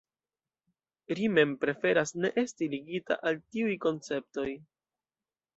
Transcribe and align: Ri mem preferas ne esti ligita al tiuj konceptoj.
Ri 1.19 1.27
mem 1.33 1.51
preferas 1.65 2.15
ne 2.23 2.33
esti 2.45 2.71
ligita 2.77 3.19
al 3.31 3.39
tiuj 3.45 3.79
konceptoj. 3.87 4.49